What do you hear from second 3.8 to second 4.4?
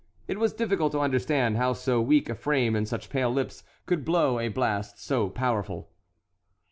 could blow